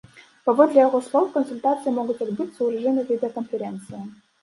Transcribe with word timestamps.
Паводле 0.49 0.79
яго 0.87 1.01
слоў, 1.09 1.27
кансультацыі 1.35 1.95
могуць 1.99 2.19
адбыцца 2.29 2.51
ў 2.63 2.69
рэжыме 2.75 3.01
відэаканферэнцыі. 3.15 4.05